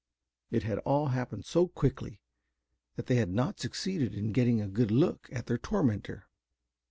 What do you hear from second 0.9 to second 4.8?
happened so quickly that they had not succeeded in getting a